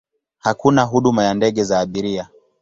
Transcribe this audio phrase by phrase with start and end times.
[0.37, 2.29] Hakuna huduma ya ndege za abiria.